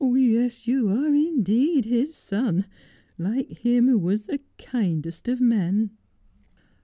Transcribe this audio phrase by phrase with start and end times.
[0.03, 2.65] Yes, you are indeed his son—
[3.19, 5.91] like him who was the kindest of men.'